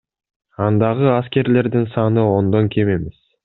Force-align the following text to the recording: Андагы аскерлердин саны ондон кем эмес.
Андагы 0.67 1.11
аскерлердин 1.17 1.87
саны 1.93 2.27
ондон 2.41 2.73
кем 2.77 2.95
эмес. 2.99 3.25